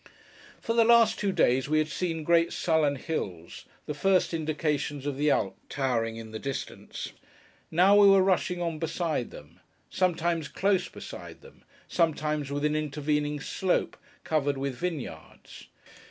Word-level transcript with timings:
For 0.59 0.73
the 0.73 0.83
last 0.83 1.19
two 1.19 1.31
days, 1.31 1.69
we 1.69 1.77
had 1.77 1.87
seen 1.87 2.23
great 2.23 2.51
sullen 2.51 2.95
hills, 2.95 3.65
the 3.85 3.93
first 3.93 4.33
indications 4.33 5.05
of 5.05 5.15
the 5.15 5.29
Alps, 5.29 5.77
lowering 5.77 6.15
in 6.15 6.31
the 6.31 6.39
distance. 6.39 7.13
Now, 7.69 7.95
we 7.97 8.07
were 8.07 8.23
rushing 8.23 8.59
on 8.63 8.79
beside 8.79 9.29
them: 9.29 9.59
sometimes 9.91 10.47
close 10.47 10.89
beside 10.89 11.41
them: 11.41 11.63
sometimes 11.87 12.51
with 12.51 12.65
an 12.65 12.75
intervening 12.75 13.39
slope, 13.39 13.95
covered 14.23 14.57
with 14.57 14.73
vineyards. 14.73 15.67